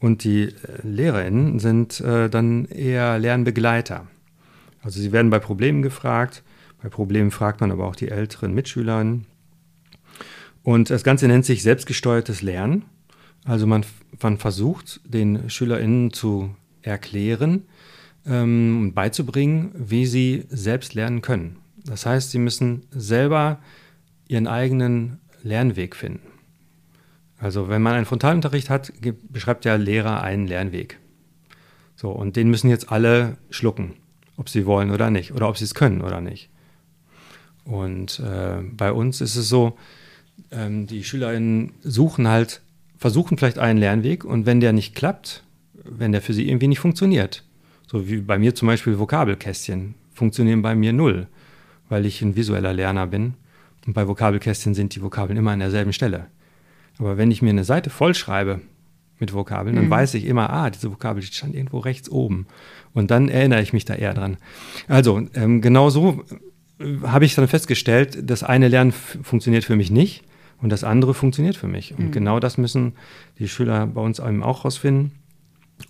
Und 0.00 0.24
die 0.24 0.44
äh, 0.44 0.52
LehrerInnen 0.82 1.60
sind 1.60 2.00
äh, 2.00 2.28
dann 2.28 2.64
eher 2.64 3.18
Lernbegleiter. 3.18 4.08
Also 4.82 5.00
sie 5.00 5.12
werden 5.12 5.30
bei 5.30 5.38
Problemen 5.38 5.82
gefragt. 5.82 6.42
Bei 6.82 6.88
Problemen 6.88 7.30
fragt 7.30 7.60
man 7.60 7.70
aber 7.70 7.86
auch 7.86 7.94
die 7.94 8.08
älteren 8.08 8.54
Mitschülerinnen. 8.54 9.26
Und 10.62 10.90
das 10.90 11.04
Ganze 11.04 11.28
nennt 11.28 11.44
sich 11.44 11.62
selbstgesteuertes 11.62 12.42
Lernen. 12.42 12.84
Also 13.44 13.66
man, 13.66 13.84
man 14.20 14.38
versucht, 14.38 15.00
den 15.04 15.48
SchülerInnen 15.48 16.12
zu 16.12 16.54
erklären 16.82 17.66
ähm, 18.26 18.80
und 18.82 18.94
beizubringen, 18.94 19.70
wie 19.74 20.06
sie 20.06 20.46
selbst 20.48 20.94
lernen 20.94 21.22
können. 21.22 21.56
Das 21.84 22.06
heißt, 22.06 22.30
sie 22.30 22.38
müssen 22.38 22.86
selber 22.90 23.58
ihren 24.28 24.46
eigenen 24.46 25.18
Lernweg 25.42 25.96
finden. 25.96 26.26
Also 27.38 27.68
wenn 27.68 27.82
man 27.82 27.94
einen 27.94 28.06
Frontalunterricht 28.06 28.68
hat, 28.68 28.92
beschreibt 29.28 29.64
der 29.64 29.78
Lehrer 29.78 30.22
einen 30.22 30.46
Lernweg. 30.46 30.98
So, 31.96 32.10
und 32.10 32.36
den 32.36 32.50
müssen 32.50 32.70
jetzt 32.70 32.92
alle 32.92 33.36
schlucken, 33.50 33.94
ob 34.36 34.48
sie 34.48 34.66
wollen 34.66 34.90
oder 34.90 35.10
nicht, 35.10 35.32
oder 35.32 35.48
ob 35.48 35.56
sie 35.56 35.64
es 35.64 35.74
können 35.74 36.02
oder 36.02 36.20
nicht. 36.20 36.50
Und 37.64 38.20
äh, 38.20 38.62
bei 38.72 38.92
uns 38.92 39.20
ist 39.20 39.36
es 39.36 39.48
so, 39.48 39.76
ähm, 40.50 40.86
die 40.86 41.04
SchülerInnen 41.04 41.72
suchen 41.82 42.28
halt, 42.28 42.62
versuchen 42.96 43.38
vielleicht 43.38 43.58
einen 43.58 43.78
Lernweg 43.78 44.24
und 44.24 44.46
wenn 44.46 44.60
der 44.60 44.72
nicht 44.72 44.94
klappt, 44.94 45.42
wenn 45.74 46.12
der 46.12 46.22
für 46.22 46.34
sie 46.34 46.48
irgendwie 46.48 46.68
nicht 46.68 46.80
funktioniert, 46.80 47.44
so 47.86 48.08
wie 48.08 48.18
bei 48.18 48.38
mir 48.38 48.54
zum 48.54 48.68
Beispiel 48.68 48.98
Vokabelkästchen, 48.98 49.94
funktionieren 50.12 50.62
bei 50.62 50.74
mir 50.74 50.92
null 50.92 51.26
weil 51.90 52.06
ich 52.06 52.22
ein 52.22 52.36
visueller 52.36 52.72
Lerner 52.72 53.06
bin. 53.06 53.34
Und 53.86 53.92
bei 53.92 54.08
Vokabelkästchen 54.08 54.74
sind 54.74 54.94
die 54.94 55.02
Vokabeln 55.02 55.38
immer 55.38 55.50
an 55.50 55.58
derselben 55.58 55.92
Stelle. 55.92 56.26
Aber 56.98 57.18
wenn 57.18 57.30
ich 57.30 57.42
mir 57.42 57.50
eine 57.50 57.64
Seite 57.64 57.90
vollschreibe 57.90 58.60
mit 59.18 59.34
Vokabeln, 59.34 59.76
dann 59.76 59.86
mhm. 59.86 59.90
weiß 59.90 60.14
ich 60.14 60.24
immer, 60.24 60.50
ah, 60.50 60.70
diese 60.70 60.90
Vokabel 60.90 61.22
stand 61.22 61.54
irgendwo 61.54 61.78
rechts 61.78 62.10
oben. 62.10 62.46
Und 62.94 63.10
dann 63.10 63.28
erinnere 63.28 63.60
ich 63.60 63.72
mich 63.72 63.84
da 63.84 63.94
eher 63.94 64.14
dran. 64.14 64.38
Also, 64.88 65.22
ähm, 65.34 65.60
genau 65.60 65.90
so 65.90 66.24
äh, 66.78 66.84
habe 67.02 67.24
ich 67.24 67.34
dann 67.34 67.48
festgestellt, 67.48 68.18
das 68.22 68.42
eine 68.42 68.68
Lernen 68.68 68.92
funktioniert 68.92 69.64
für 69.64 69.76
mich 69.76 69.90
nicht 69.90 70.24
und 70.62 70.70
das 70.70 70.84
andere 70.84 71.14
funktioniert 71.14 71.56
für 71.56 71.68
mich. 71.68 71.94
Und 71.98 72.06
mhm. 72.06 72.12
genau 72.12 72.40
das 72.40 72.56
müssen 72.58 72.94
die 73.38 73.48
Schüler 73.48 73.86
bei 73.86 74.00
uns 74.00 74.18
eben 74.18 74.42
auch 74.42 74.64
rausfinden. 74.64 75.12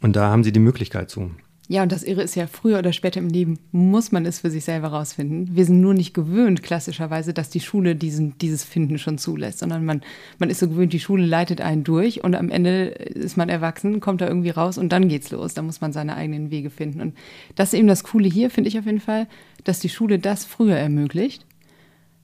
Und 0.00 0.16
da 0.16 0.30
haben 0.30 0.44
sie 0.44 0.52
die 0.52 0.60
Möglichkeit 0.60 1.10
zu. 1.10 1.32
Ja, 1.70 1.84
und 1.84 1.92
das 1.92 2.02
Irre 2.02 2.22
ist 2.22 2.34
ja, 2.34 2.48
früher 2.48 2.80
oder 2.80 2.92
später 2.92 3.20
im 3.20 3.28
Leben 3.28 3.60
muss 3.70 4.10
man 4.10 4.26
es 4.26 4.40
für 4.40 4.50
sich 4.50 4.64
selber 4.64 4.88
rausfinden. 4.88 5.54
Wir 5.54 5.64
sind 5.64 5.80
nur 5.80 5.94
nicht 5.94 6.14
gewöhnt, 6.14 6.64
klassischerweise, 6.64 7.32
dass 7.32 7.48
die 7.48 7.60
Schule 7.60 7.94
diesen, 7.94 8.36
dieses 8.38 8.64
Finden 8.64 8.98
schon 8.98 9.18
zulässt, 9.18 9.60
sondern 9.60 9.84
man, 9.84 10.00
man 10.40 10.50
ist 10.50 10.58
so 10.58 10.68
gewöhnt, 10.68 10.92
die 10.92 10.98
Schule 10.98 11.24
leitet 11.24 11.60
einen 11.60 11.84
durch 11.84 12.24
und 12.24 12.34
am 12.34 12.50
Ende 12.50 12.86
ist 12.86 13.36
man 13.36 13.48
erwachsen, 13.48 14.00
kommt 14.00 14.20
da 14.20 14.26
irgendwie 14.26 14.50
raus 14.50 14.78
und 14.78 14.88
dann 14.88 15.06
geht's 15.06 15.30
los. 15.30 15.54
Da 15.54 15.62
muss 15.62 15.80
man 15.80 15.92
seine 15.92 16.16
eigenen 16.16 16.50
Wege 16.50 16.70
finden. 16.70 17.00
Und 17.00 17.14
das 17.54 17.72
ist 17.72 17.78
eben 17.78 17.86
das 17.86 18.02
Coole 18.02 18.28
hier, 18.28 18.50
finde 18.50 18.66
ich 18.66 18.76
auf 18.76 18.86
jeden 18.86 18.98
Fall, 18.98 19.28
dass 19.62 19.78
die 19.78 19.90
Schule 19.90 20.18
das 20.18 20.44
früher 20.44 20.74
ermöglicht. 20.74 21.46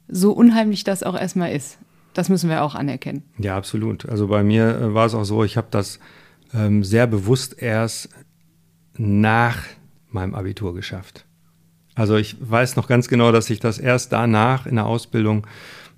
So 0.09 0.33
unheimlich 0.33 0.83
das 0.83 1.05
auch 1.05 1.15
erstmal 1.15 1.53
ist. 1.53 1.79
Das 2.15 2.29
müssen 2.29 2.51
wir 2.51 2.65
auch 2.65 2.75
anerkennen. 2.75 3.23
Ja, 3.39 3.57
absolut. 3.57 4.09
Also 4.09 4.27
bei 4.27 4.43
mir 4.43 4.77
äh, 4.77 4.95
war 4.95 5.07
es 5.07 5.15
auch 5.15 5.23
so, 5.23 5.45
ich 5.45 5.57
habe 5.57 5.69
das 5.71 6.01
ähm, 6.53 6.83
sehr 6.83 7.07
bewusst 7.07 7.63
erst 7.63 8.09
nach 8.99 9.63
meinem 10.11 10.35
Abitur 10.35 10.75
geschafft. 10.75 11.25
Also 11.95 12.17
ich 12.17 12.37
weiß 12.39 12.77
noch 12.77 12.89
ganz 12.89 13.09
genau, 13.09 13.33
dass 13.33 13.51
ich 13.51 13.59
das 13.59 13.79
erst 13.79 14.13
danach 14.13 14.67
in 14.67 14.77
der 14.77 14.87
Ausbildung 14.87 15.47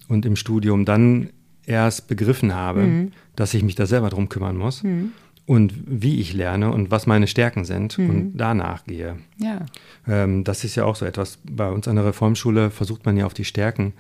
und 0.09 0.25
im 0.25 0.37
Studium 0.37 0.85
dann 0.85 1.31
erst 1.67 2.09
begriffen 2.09 2.55
habe, 2.55 2.83
mhm. 2.83 3.13
dass 3.37 3.53
ich 3.53 3.63
mich 3.63 3.75
da 3.75 3.85
selber 3.87 4.09
drum 4.09 4.29
kümmern 4.29 4.57
muss 4.57 4.83
mhm. 4.83 5.13
und 5.45 5.75
wie 5.87 6.21
ich 6.21 6.33
lerne 6.33 6.71
und 6.71 6.91
was 6.91 7.07
meine 7.07 7.27
Stärken 7.27 7.65
sind 7.65 7.99
mhm. 7.99 8.11
und 8.11 8.37
danach 8.37 8.85
gehe. 8.85 9.19
Ja. 9.39 9.67
Ähm, 10.07 10.45
das 10.45 10.65
ist 10.65 10.77
ja 10.77 10.85
auch 10.85 10.97
so 10.97 11.05
etwas. 11.05 11.39
Bei 11.45 11.69
uns 11.69 11.89
an 11.89 11.97
der 11.97 12.07
Reformschule 12.07 12.71
versucht 12.71 13.05
man 13.05 13.17
ja 13.17 13.27
auf 13.27 13.35
die 13.35 13.45
Stärken 13.45 13.93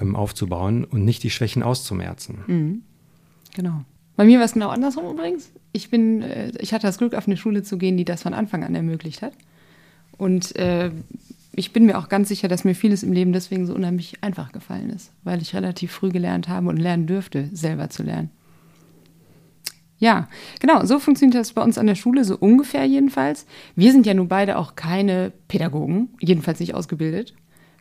ähm, 0.00 0.16
aufzubauen 0.16 0.84
und 0.84 1.04
nicht 1.04 1.22
die 1.22 1.30
Schwächen 1.30 1.62
auszumerzen. 1.62 2.38
Mhm. 2.46 2.82
Genau. 3.54 3.84
Bei 4.20 4.26
mir 4.26 4.36
war 4.36 4.44
es 4.44 4.52
genau 4.52 4.68
andersrum 4.68 5.10
übrigens. 5.14 5.50
Ich 5.72 5.88
bin, 5.88 6.20
äh, 6.20 6.52
ich 6.58 6.74
hatte 6.74 6.86
das 6.86 6.98
Glück, 6.98 7.14
auf 7.14 7.26
eine 7.26 7.38
Schule 7.38 7.62
zu 7.62 7.78
gehen, 7.78 7.96
die 7.96 8.04
das 8.04 8.22
von 8.22 8.34
Anfang 8.34 8.62
an 8.64 8.74
ermöglicht 8.74 9.22
hat. 9.22 9.32
Und 10.18 10.54
äh, 10.56 10.90
ich 11.54 11.72
bin 11.72 11.86
mir 11.86 11.96
auch 11.96 12.10
ganz 12.10 12.28
sicher, 12.28 12.46
dass 12.46 12.64
mir 12.64 12.74
vieles 12.74 13.02
im 13.02 13.14
Leben 13.14 13.32
deswegen 13.32 13.66
so 13.66 13.74
unheimlich 13.74 14.22
einfach 14.22 14.52
gefallen 14.52 14.90
ist, 14.90 15.10
weil 15.24 15.40
ich 15.40 15.54
relativ 15.54 15.92
früh 15.92 16.10
gelernt 16.10 16.50
habe 16.50 16.68
und 16.68 16.76
lernen 16.76 17.06
dürfte, 17.06 17.48
selber 17.54 17.88
zu 17.88 18.02
lernen. 18.02 18.28
Ja, 19.96 20.28
genau, 20.60 20.84
so 20.84 20.98
funktioniert 20.98 21.40
das 21.40 21.54
bei 21.54 21.62
uns 21.62 21.78
an 21.78 21.86
der 21.86 21.94
Schule, 21.94 22.24
so 22.24 22.36
ungefähr 22.36 22.84
jedenfalls. 22.84 23.46
Wir 23.74 23.90
sind 23.90 24.04
ja 24.04 24.12
nun 24.12 24.28
beide 24.28 24.58
auch 24.58 24.74
keine 24.74 25.32
Pädagogen, 25.48 26.10
jedenfalls 26.20 26.60
nicht 26.60 26.74
ausgebildet 26.74 27.32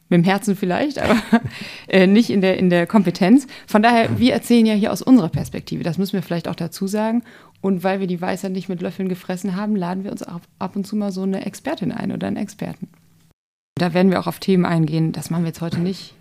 mit 0.10 0.18
dem 0.18 0.24
Herzen 0.24 0.56
vielleicht, 0.56 1.00
aber 1.00 1.16
äh, 1.88 2.08
nicht 2.08 2.30
in 2.30 2.42
der, 2.42 2.58
in 2.58 2.70
der 2.70 2.88
Kompetenz. 2.88 3.48
Von 3.68 3.82
daher, 3.82 4.20
wir 4.20 4.34
erzählen 4.34 4.66
ja 4.66 4.74
hier 4.74 4.92
aus 4.92 5.02
unserer 5.02 5.30
Perspektive, 5.30 5.84
das 5.84 5.98
müssen 5.98 6.14
wir 6.14 6.24
vielleicht 6.24 6.48
auch 6.48 6.56
dazu 6.56 6.88
sagen. 6.88 7.24
Und 7.62 7.84
weil 7.84 8.00
wir 8.00 8.08
die 8.08 8.22
Weisheit 8.22 8.52
nicht 8.52 8.70
mit 8.70 8.82
Löffeln 8.82 9.10
gefressen 9.10 9.56
haben, 9.56 9.76
laden 9.76 10.04
wir 10.04 10.12
uns 10.12 10.24
ab, 10.24 10.42
ab 10.60 10.76
und 10.76 10.88
zu 10.88 10.96
mal 10.96 11.12
so 11.12 11.24
eine 11.24 11.46
Expertin 11.46 11.92
ein 11.92 12.12
oder 12.12 12.28
einen 12.28 12.38
Experten. 12.38 12.88
Da 13.76 13.94
werden 13.94 14.12
wir 14.12 14.20
auch 14.20 14.28
auf 14.28 14.40
Themen 14.40 14.66
eingehen, 14.66 15.12
das 15.12 15.30
machen 15.30 15.44
wir 15.44 15.50
jetzt 15.50 15.62
heute 15.62 15.80
nicht 15.80 16.14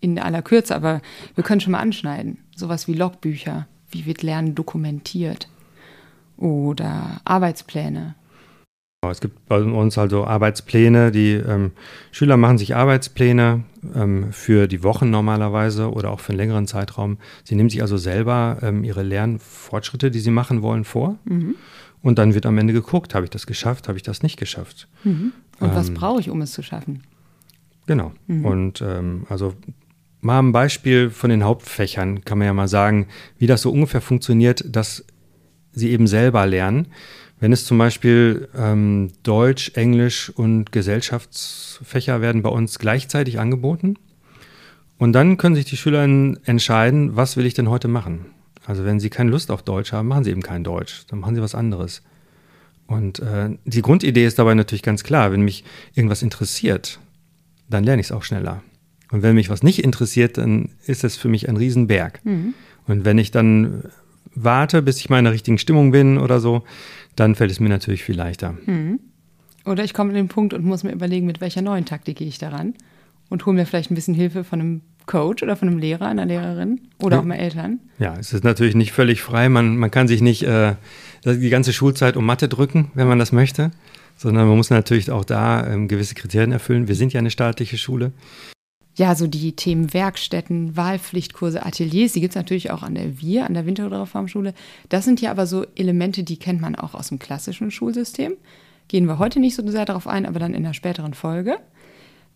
in 0.00 0.18
aller 0.18 0.42
Kürze, 0.42 0.74
aber 0.74 1.00
wir 1.34 1.44
können 1.44 1.60
schon 1.60 1.72
mal 1.72 1.80
anschneiden. 1.80 2.38
Sowas 2.54 2.88
wie 2.88 2.92
Logbücher, 2.92 3.66
wie 3.90 4.06
wird 4.06 4.22
Lernen 4.22 4.54
dokumentiert 4.54 5.48
oder 6.36 7.20
Arbeitspläne, 7.24 8.14
es 9.10 9.20
gibt 9.20 9.46
bei 9.46 9.60
uns 9.60 9.98
also 9.98 10.24
Arbeitspläne, 10.24 11.10
die 11.10 11.32
ähm, 11.32 11.72
Schüler 12.12 12.36
machen 12.36 12.58
sich 12.58 12.76
Arbeitspläne 12.76 13.64
ähm, 13.94 14.32
für 14.32 14.66
die 14.66 14.82
Wochen 14.82 15.10
normalerweise 15.10 15.90
oder 15.90 16.10
auch 16.10 16.20
für 16.20 16.30
einen 16.30 16.38
längeren 16.38 16.66
Zeitraum. 16.66 17.18
Sie 17.44 17.54
nehmen 17.54 17.70
sich 17.70 17.82
also 17.82 17.96
selber 17.96 18.58
ähm, 18.62 18.84
ihre 18.84 19.02
Lernfortschritte, 19.02 20.10
die 20.10 20.20
sie 20.20 20.30
machen 20.30 20.62
wollen, 20.62 20.84
vor. 20.84 21.18
Mhm. 21.24 21.54
Und 22.02 22.18
dann 22.18 22.34
wird 22.34 22.46
am 22.46 22.58
Ende 22.58 22.72
geguckt, 22.72 23.14
habe 23.14 23.24
ich 23.24 23.30
das 23.30 23.46
geschafft, 23.46 23.88
habe 23.88 23.96
ich 23.96 24.02
das 24.02 24.22
nicht 24.22 24.38
geschafft. 24.38 24.88
Mhm. 25.04 25.32
Und 25.60 25.74
was 25.74 25.88
ähm, 25.88 25.94
brauche 25.94 26.20
ich, 26.20 26.30
um 26.30 26.40
es 26.42 26.52
zu 26.52 26.62
schaffen? 26.62 27.02
Genau. 27.86 28.12
Mhm. 28.26 28.44
Und 28.44 28.82
ähm, 28.82 29.26
also 29.28 29.54
mal 30.20 30.38
ein 30.38 30.52
Beispiel 30.52 31.10
von 31.10 31.30
den 31.30 31.44
Hauptfächern 31.44 32.24
kann 32.24 32.38
man 32.38 32.46
ja 32.46 32.52
mal 32.52 32.68
sagen, 32.68 33.06
wie 33.38 33.46
das 33.46 33.62
so 33.62 33.70
ungefähr 33.70 34.00
funktioniert, 34.00 34.64
dass 34.68 35.04
sie 35.72 35.90
eben 35.90 36.06
selber 36.06 36.46
lernen. 36.46 36.88
Wenn 37.44 37.52
es 37.52 37.66
zum 37.66 37.76
Beispiel 37.76 38.48
ähm, 38.56 39.10
Deutsch, 39.22 39.72
Englisch 39.74 40.30
und 40.30 40.72
Gesellschaftsfächer 40.72 42.22
werden 42.22 42.40
bei 42.40 42.48
uns 42.48 42.78
gleichzeitig 42.78 43.38
angeboten. 43.38 43.96
Und 44.96 45.12
dann 45.12 45.36
können 45.36 45.54
sich 45.54 45.66
die 45.66 45.76
Schüler 45.76 46.04
entscheiden, 46.04 47.16
was 47.16 47.36
will 47.36 47.44
ich 47.44 47.52
denn 47.52 47.68
heute 47.68 47.86
machen. 47.86 48.24
Also 48.64 48.86
wenn 48.86 48.98
sie 48.98 49.10
keine 49.10 49.28
Lust 49.28 49.50
auf 49.50 49.62
Deutsch 49.62 49.92
haben, 49.92 50.08
machen 50.08 50.24
sie 50.24 50.30
eben 50.30 50.40
kein 50.40 50.64
Deutsch, 50.64 51.04
dann 51.08 51.18
machen 51.18 51.34
sie 51.34 51.42
was 51.42 51.54
anderes. 51.54 52.00
Und 52.86 53.18
äh, 53.18 53.50
die 53.66 53.82
Grundidee 53.82 54.24
ist 54.24 54.38
dabei 54.38 54.54
natürlich 54.54 54.82
ganz 54.82 55.04
klar, 55.04 55.30
wenn 55.30 55.42
mich 55.42 55.64
irgendwas 55.92 56.22
interessiert, 56.22 56.98
dann 57.68 57.84
lerne 57.84 58.00
ich 58.00 58.06
es 58.06 58.12
auch 58.12 58.22
schneller. 58.22 58.62
Und 59.10 59.22
wenn 59.22 59.34
mich 59.34 59.50
was 59.50 59.62
nicht 59.62 59.84
interessiert, 59.84 60.38
dann 60.38 60.70
ist 60.86 61.04
es 61.04 61.18
für 61.18 61.28
mich 61.28 61.46
ein 61.46 61.58
Riesenberg. 61.58 62.24
Mhm. 62.24 62.54
Und 62.86 63.04
wenn 63.04 63.18
ich 63.18 63.32
dann 63.32 63.90
warte, 64.34 64.82
bis 64.82 64.98
ich 64.98 65.10
mal 65.10 65.18
in 65.18 65.24
der 65.24 65.34
richtigen 65.34 65.58
Stimmung 65.58 65.90
bin 65.90 66.18
oder 66.18 66.40
so, 66.40 66.64
dann 67.16 67.34
fällt 67.34 67.50
es 67.50 67.60
mir 67.60 67.68
natürlich 67.68 68.04
viel 68.04 68.16
leichter. 68.16 68.56
Mhm. 68.66 69.00
Oder 69.64 69.84
ich 69.84 69.94
komme 69.94 70.10
an 70.10 70.16
den 70.16 70.28
Punkt 70.28 70.52
und 70.52 70.64
muss 70.64 70.84
mir 70.84 70.92
überlegen, 70.92 71.26
mit 71.26 71.40
welcher 71.40 71.62
neuen 71.62 71.84
Taktik 71.84 72.18
gehe 72.18 72.28
ich 72.28 72.38
daran 72.38 72.74
und 73.30 73.46
hole 73.46 73.56
mir 73.56 73.66
vielleicht 73.66 73.90
ein 73.90 73.94
bisschen 73.94 74.14
Hilfe 74.14 74.44
von 74.44 74.60
einem 74.60 74.80
Coach 75.06 75.42
oder 75.42 75.56
von 75.56 75.68
einem 75.68 75.78
Lehrer, 75.78 76.06
einer 76.06 76.26
Lehrerin 76.26 76.80
oder 77.02 77.16
ja. 77.16 77.20
auch 77.20 77.26
mal 77.26 77.36
Eltern. 77.36 77.80
Ja, 77.98 78.16
es 78.18 78.32
ist 78.32 78.44
natürlich 78.44 78.74
nicht 78.74 78.92
völlig 78.92 79.22
frei. 79.22 79.48
Man, 79.48 79.76
man 79.76 79.90
kann 79.90 80.08
sich 80.08 80.20
nicht 80.20 80.42
äh, 80.42 80.74
die 81.24 81.50
ganze 81.50 81.72
Schulzeit 81.72 82.16
um 82.16 82.24
Mathe 82.26 82.48
drücken, 82.48 82.90
wenn 82.94 83.08
man 83.08 83.18
das 83.18 83.32
möchte, 83.32 83.70
sondern 84.16 84.48
man 84.48 84.56
muss 84.56 84.70
natürlich 84.70 85.10
auch 85.10 85.24
da 85.24 85.66
ähm, 85.66 85.88
gewisse 85.88 86.14
Kriterien 86.14 86.52
erfüllen. 86.52 86.88
Wir 86.88 86.94
sind 86.94 87.12
ja 87.12 87.18
eine 87.18 87.30
staatliche 87.30 87.78
Schule 87.78 88.12
ja, 88.96 89.14
so 89.14 89.26
die 89.26 89.56
Themen 89.56 89.92
Werkstätten, 89.92 90.76
Wahlpflichtkurse, 90.76 91.64
Ateliers, 91.66 92.12
die 92.12 92.20
gibt 92.20 92.32
es 92.32 92.36
natürlich 92.36 92.70
auch 92.70 92.82
an 92.82 92.94
der 92.94 93.20
Wir, 93.20 93.44
an 93.46 93.54
der 93.54 93.66
Winterthur 93.66 94.06
Farmschule. 94.06 94.54
Das 94.88 95.04
sind 95.04 95.20
ja 95.20 95.30
aber 95.30 95.46
so 95.46 95.66
Elemente, 95.74 96.22
die 96.22 96.36
kennt 96.36 96.60
man 96.60 96.76
auch 96.76 96.94
aus 96.94 97.08
dem 97.08 97.18
klassischen 97.18 97.70
Schulsystem. 97.70 98.34
Gehen 98.86 99.06
wir 99.06 99.18
heute 99.18 99.40
nicht 99.40 99.56
so 99.56 99.68
sehr 99.68 99.84
darauf 99.84 100.06
ein, 100.06 100.26
aber 100.26 100.38
dann 100.38 100.54
in 100.54 100.64
einer 100.64 100.74
späteren 100.74 101.14
Folge. 101.14 101.56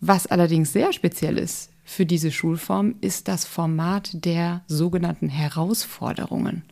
Was 0.01 0.27
allerdings 0.27 0.73
sehr 0.73 0.91
speziell 0.91 1.37
ist 1.37 1.71
für 1.85 2.05
diese 2.05 2.31
Schulform, 2.31 2.95
ist 3.01 3.27
das 3.27 3.45
Format 3.45 4.11
der 4.25 4.61
sogenannten 4.67 5.29
Herausforderungen. 5.29 6.63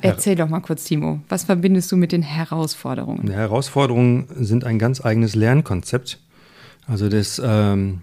Erzähl 0.00 0.34
doch 0.34 0.48
mal 0.48 0.60
kurz, 0.60 0.84
Timo, 0.84 1.20
was 1.28 1.44
verbindest 1.44 1.92
du 1.92 1.96
mit 1.96 2.12
den 2.12 2.22
Herausforderungen? 2.22 3.26
Die 3.26 3.32
Herausforderungen 3.32 4.26
sind 4.34 4.64
ein 4.64 4.78
ganz 4.78 5.04
eigenes 5.04 5.34
Lernkonzept 5.34 6.18
also 6.86 7.08
das 7.08 7.40
ähm, 7.44 8.00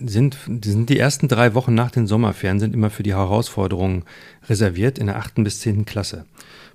sind, 0.00 0.38
die 0.46 0.70
sind 0.70 0.88
die 0.88 0.98
ersten 0.98 1.28
drei 1.28 1.54
Wochen 1.54 1.74
nach 1.74 1.90
den 1.90 2.06
Sommerferien 2.06 2.58
sind 2.58 2.74
immer 2.74 2.90
für 2.90 3.02
die 3.02 3.14
Herausforderungen 3.14 4.04
reserviert 4.48 4.98
in 4.98 5.06
der 5.06 5.16
achten 5.16 5.44
bis 5.44 5.60
zehnten 5.60 5.84
Klasse 5.84 6.24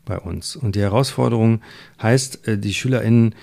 bei 0.06 0.20
uns. 0.20 0.56
Und 0.56 0.76
die 0.76 0.82
Herausforderung 0.82 1.62
heißt, 2.02 2.48
äh, 2.48 2.58
die 2.58 2.74
SchülerInnen 2.74 3.36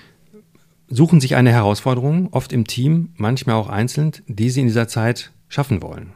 suchen 0.87 1.21
sich 1.21 1.35
eine 1.35 1.51
Herausforderung, 1.51 2.29
oft 2.31 2.53
im 2.53 2.67
Team, 2.67 3.09
manchmal 3.15 3.55
auch 3.55 3.69
einzeln, 3.69 4.11
die 4.27 4.49
sie 4.49 4.61
in 4.61 4.67
dieser 4.67 4.87
Zeit 4.87 5.31
schaffen 5.47 5.81
wollen. 5.81 6.13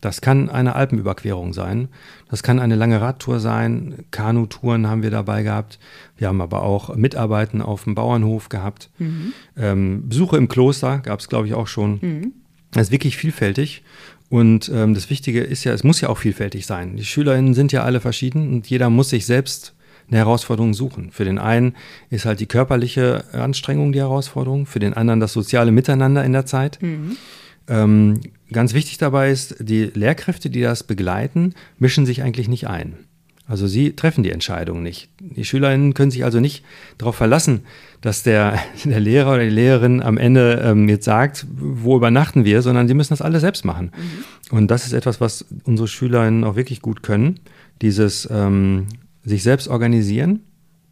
Das 0.00 0.20
kann 0.20 0.48
eine 0.48 0.76
Alpenüberquerung 0.76 1.52
sein, 1.52 1.88
das 2.30 2.44
kann 2.44 2.60
eine 2.60 2.76
lange 2.76 3.00
Radtour 3.00 3.40
sein, 3.40 4.04
Kanutouren 4.12 4.86
haben 4.86 5.02
wir 5.02 5.10
dabei 5.10 5.42
gehabt, 5.42 5.80
wir 6.16 6.28
haben 6.28 6.40
aber 6.40 6.62
auch 6.62 6.94
Mitarbeiten 6.94 7.60
auf 7.60 7.84
dem 7.84 7.96
Bauernhof 7.96 8.48
gehabt, 8.48 8.90
mhm. 8.98 9.32
ähm, 9.56 10.08
Besuche 10.08 10.36
im 10.36 10.48
Kloster 10.48 10.98
gab 10.98 11.18
es, 11.18 11.28
glaube 11.28 11.48
ich, 11.48 11.54
auch 11.54 11.66
schon. 11.66 11.98
Mhm. 12.00 12.32
Das 12.70 12.88
ist 12.88 12.92
wirklich 12.92 13.16
vielfältig 13.16 13.82
und 14.28 14.70
ähm, 14.72 14.94
das 14.94 15.10
Wichtige 15.10 15.40
ist 15.40 15.64
ja, 15.64 15.72
es 15.72 15.84
muss 15.84 16.00
ja 16.00 16.10
auch 16.10 16.18
vielfältig 16.18 16.66
sein. 16.66 16.96
Die 16.96 17.04
SchülerInnen 17.04 17.54
sind 17.54 17.72
ja 17.72 17.82
alle 17.82 18.00
verschieden 18.00 18.52
und 18.52 18.68
jeder 18.68 18.90
muss 18.90 19.10
sich 19.10 19.26
selbst 19.26 19.74
eine 20.08 20.18
Herausforderung 20.18 20.74
suchen. 20.74 21.10
Für 21.10 21.24
den 21.24 21.38
einen 21.38 21.74
ist 22.10 22.24
halt 22.24 22.40
die 22.40 22.46
körperliche 22.46 23.24
Anstrengung 23.32 23.92
die 23.92 24.00
Herausforderung, 24.00 24.66
für 24.66 24.78
den 24.78 24.94
anderen 24.94 25.20
das 25.20 25.32
soziale 25.32 25.70
Miteinander 25.70 26.24
in 26.24 26.32
der 26.32 26.46
Zeit. 26.46 26.80
Mhm. 26.80 27.16
Ähm, 27.68 28.20
ganz 28.52 28.74
wichtig 28.74 28.98
dabei 28.98 29.30
ist, 29.30 29.56
die 29.60 29.84
Lehrkräfte, 29.84 30.50
die 30.50 30.62
das 30.62 30.82
begleiten, 30.82 31.54
mischen 31.78 32.06
sich 32.06 32.22
eigentlich 32.22 32.48
nicht 32.48 32.66
ein. 32.66 32.94
Also 33.48 33.66
sie 33.66 33.96
treffen 33.96 34.22
die 34.22 34.30
Entscheidung 34.30 34.82
nicht. 34.82 35.08
Die 35.20 35.44
Schülerinnen 35.44 35.94
können 35.94 36.10
sich 36.10 36.22
also 36.22 36.38
nicht 36.38 36.64
darauf 36.98 37.16
verlassen, 37.16 37.62
dass 38.02 38.22
der, 38.22 38.58
der 38.84 39.00
Lehrer 39.00 39.34
oder 39.34 39.44
die 39.44 39.50
Lehrerin 39.50 40.02
am 40.02 40.18
Ende 40.18 40.62
ähm, 40.62 40.88
jetzt 40.88 41.06
sagt, 41.06 41.46
wo 41.50 41.96
übernachten 41.96 42.44
wir, 42.44 42.60
sondern 42.60 42.88
sie 42.88 42.94
müssen 42.94 43.14
das 43.14 43.22
alle 43.22 43.40
selbst 43.40 43.64
machen. 43.64 43.92
Mhm. 43.96 44.56
Und 44.56 44.70
das 44.70 44.84
ist 44.84 44.92
etwas, 44.92 45.20
was 45.20 45.46
unsere 45.64 45.88
Schülerinnen 45.88 46.44
auch 46.44 46.56
wirklich 46.56 46.82
gut 46.82 47.02
können. 47.02 47.40
Dieses 47.80 48.28
ähm, 48.30 48.86
sich 49.24 49.42
selbst 49.42 49.68
organisieren. 49.68 50.40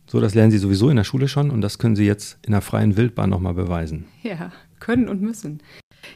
So, 0.06 0.20
das 0.20 0.34
lernen 0.34 0.50
sie 0.50 0.58
sowieso 0.58 0.88
in 0.88 0.96
der 0.96 1.04
Schule 1.04 1.28
schon 1.28 1.50
und 1.50 1.60
das 1.60 1.78
können 1.78 1.96
sie 1.96 2.06
jetzt 2.06 2.38
in 2.46 2.52
der 2.52 2.60
freien 2.60 2.96
Wildbahn 2.96 3.28
nochmal 3.28 3.54
beweisen. 3.54 4.04
Ja, 4.22 4.52
können 4.78 5.08
und 5.08 5.20
müssen. 5.20 5.60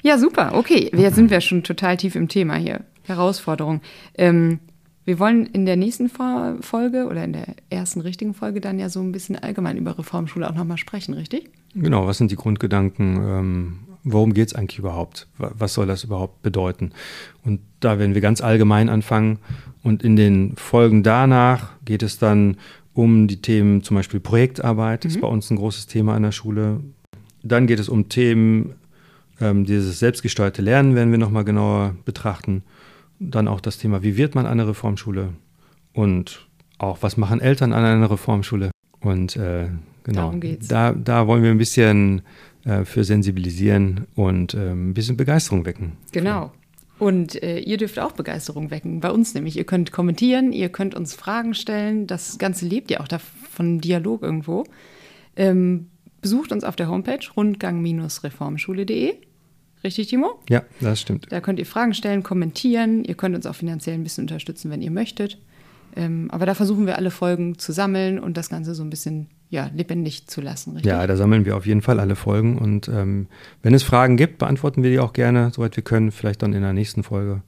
Ja, 0.03 0.19
super. 0.19 0.55
Okay, 0.55 0.91
jetzt 0.95 1.17
sind 1.17 1.31
wir 1.31 1.41
schon 1.41 1.63
total 1.63 1.97
tief 1.97 2.15
im 2.15 2.29
Thema 2.29 2.57
hier. 2.57 2.85
Herausforderung. 3.05 3.81
Ähm, 4.17 4.61
Wir 5.07 5.19
wollen 5.19 5.47
in 5.47 5.67
der 5.67 5.77
nächsten 5.77 6.09
Folge 6.09 7.07
oder 7.07 7.25
in 7.25 7.33
der 7.33 7.47
ersten 7.71 8.01
richtigen 8.01 8.35
Folge 8.35 8.61
dann 8.61 8.79
ja 8.79 8.89
so 8.89 9.01
ein 9.01 9.13
bisschen 9.13 9.35
allgemein 9.37 9.77
über 9.77 9.99
Reformschule 9.99 10.49
auch 10.49 10.55
nochmal 10.55 10.77
sprechen, 10.79 11.15
richtig? 11.15 11.51
Genau, 11.75 12.07
was 12.07 12.19
sind 12.19 12.31
die 12.31 12.37
Grundgedanken? 12.37 13.17
Ähm, 13.17 13.79
worum 14.05 14.35
geht 14.35 14.49
es 14.49 14.55
eigentlich 14.55 14.79
überhaupt? 14.79 15.27
Was 15.39 15.75
soll 15.75 15.87
das 15.87 16.05
überhaupt 16.05 16.43
bedeuten? 16.43 16.93
Und 17.45 17.61
da 17.81 17.99
werden 17.99 18.15
wir 18.15 18.21
ganz 18.21 18.41
allgemein 18.41 18.89
anfangen. 18.89 19.39
Und 19.83 20.03
in 20.03 20.15
den 20.17 20.55
Folgen 20.57 21.03
danach 21.03 21.73
geht 21.85 22.03
es 22.03 22.19
dann 22.19 22.59
um 22.93 23.27
die 23.27 23.41
Themen, 23.41 23.83
zum 23.83 23.97
Beispiel 23.97 24.21
Projektarbeit, 24.21 25.05
mhm. 25.05 25.11
ist 25.11 25.21
bei 25.21 25.29
uns 25.29 25.51
ein 25.51 25.57
großes 25.57 25.87
Thema 25.87 26.15
an 26.15 26.23
der 26.23 26.33
Schule. 26.33 26.81
Dann 27.43 27.67
geht 27.67 27.81
es 27.81 27.89
um 27.89 28.11
Themen, 28.11 28.75
ähm, 29.41 29.65
dieses 29.65 29.99
selbstgesteuerte 29.99 30.63
Lernen 30.63 30.95
werden 30.95 31.11
wir 31.11 31.19
nochmal 31.19 31.45
genauer 31.45 31.97
betrachten. 32.05 32.63
Dann 33.19 33.49
auch 33.49 33.61
das 33.61 33.79
Thema, 33.79 34.03
wie 34.03 34.17
wird 34.17 34.35
man 34.35 34.47
eine 34.47 34.67
Reformschule? 34.67 35.31
Und 35.93 36.47
auch, 36.79 36.99
was 37.03 37.17
machen 37.17 37.41
Eltern 37.41 37.73
an 37.73 37.85
einer 37.85 38.11
Reformschule? 38.11 38.71
Und 39.01 39.37
äh, 39.37 39.69
genau, 40.05 40.35
da, 40.69 40.93
da 40.93 41.27
wollen 41.27 41.43
wir 41.43 41.51
ein 41.51 41.59
bisschen 41.59 42.23
äh, 42.65 42.85
für 42.85 43.05
sensibilisieren 43.05 44.07
und 44.15 44.55
äh, 44.55 44.71
ein 44.71 44.95
bisschen 44.95 45.17
Begeisterung 45.17 45.65
wecken. 45.65 45.93
Genau. 46.13 46.53
Und 46.99 47.43
äh, 47.43 47.59
ihr 47.59 47.79
dürft 47.79 47.99
auch 47.99 48.13
Begeisterung 48.13 48.71
wecken, 48.71 49.01
bei 49.01 49.11
uns 49.11 49.33
nämlich. 49.33 49.57
Ihr 49.57 49.65
könnt 49.65 49.91
kommentieren, 49.91 50.53
ihr 50.53 50.69
könnt 50.69 50.95
uns 50.95 51.15
Fragen 51.15 51.55
stellen. 51.55 52.07
Das 52.07 52.37
Ganze 52.39 52.67
lebt 52.67 52.91
ja 52.91 53.01
auch 53.01 53.09
von 53.51 53.81
Dialog 53.81 54.23
irgendwo. 54.23 54.65
Ähm, 55.35 55.89
besucht 56.21 56.53
uns 56.53 56.63
auf 56.63 56.77
der 56.77 56.89
Homepage 56.89 57.27
rundgang-reformschule.de. 57.35 59.15
Richtig, 59.83 60.09
Timo? 60.09 60.41
Ja, 60.49 60.63
das 60.81 61.01
stimmt. 61.01 61.27
Da 61.31 61.41
könnt 61.41 61.59
ihr 61.59 61.67
Fragen 61.67 61.95
stellen, 61.95 62.23
kommentieren. 62.23 63.05
Ihr 63.05 63.15
könnt 63.15 63.35
uns 63.35 63.47
auch 63.47 63.55
finanziell 63.55 63.95
ein 63.95 64.03
bisschen 64.03 64.25
unterstützen, 64.25 64.71
wenn 64.71 64.83
ihr 64.83 64.91
möchtet. 64.91 65.39
Ähm, 65.97 66.29
aber 66.31 66.47
da 66.47 66.55
versuchen 66.55 66.87
wir 66.87 66.97
alle 66.97 67.11
Folgen 67.11 67.59
zu 67.59 67.73
sammeln 67.73 68.19
und 68.19 68.37
das 68.37 68.49
Ganze 68.49 68.75
so 68.75 68.83
ein 68.83 68.91
bisschen 68.91 69.29
ja, 69.49 69.71
lebendig 69.75 70.27
zu 70.29 70.41
lassen. 70.41 70.73
Richtig? 70.75 70.91
Ja, 70.91 71.07
da 71.07 71.17
sammeln 71.17 71.45
wir 71.45 71.57
auf 71.57 71.67
jeden 71.67 71.83
Fall 71.83 71.99
alle 71.99 72.15
Folgen. 72.15 72.59
Und 72.59 72.89
ähm, 72.89 73.27
wenn 73.63 73.75
es 73.75 73.83
Fragen 73.83 74.17
gibt, 74.17 74.39
beantworten 74.39 74.83
wir 74.83 74.91
die 74.91 75.01
auch 75.01 75.13
gerne, 75.13 75.51
soweit 75.53 75.77
wir 75.77 75.83
können. 75.83 76.13
Vielleicht 76.13 76.43
dann 76.43 76.53
in 76.53 76.63
der 76.63 76.73
nächsten 76.73 77.03
Folge. 77.03 77.43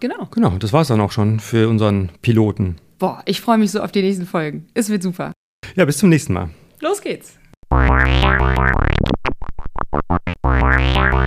Genau. 0.00 0.28
Genau, 0.30 0.58
das 0.58 0.72
war 0.72 0.82
es 0.82 0.88
dann 0.88 1.00
auch 1.00 1.12
schon 1.12 1.40
für 1.40 1.68
unseren 1.68 2.10
Piloten. 2.22 2.76
Boah, 2.98 3.22
ich 3.24 3.40
freue 3.40 3.58
mich 3.58 3.70
so 3.70 3.80
auf 3.80 3.92
die 3.92 4.02
nächsten 4.02 4.26
Folgen. 4.26 4.66
Es 4.74 4.90
wird 4.90 5.02
super. 5.02 5.32
Ja, 5.76 5.84
bis 5.84 5.98
zum 5.98 6.08
nächsten 6.08 6.32
Mal. 6.32 6.50
Los 6.80 7.00
geht's. 7.00 7.38
Bye. 10.94 11.17